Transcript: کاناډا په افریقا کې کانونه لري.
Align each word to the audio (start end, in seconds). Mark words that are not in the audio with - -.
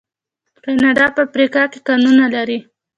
کاناډا 0.63 1.05
په 1.15 1.19
افریقا 1.27 1.63
کې 1.71 1.79
کانونه 1.87 2.25
لري. 2.35 2.59